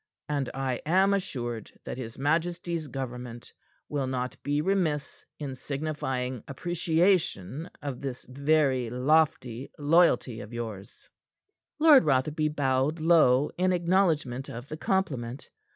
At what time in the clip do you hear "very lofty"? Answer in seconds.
8.27-9.69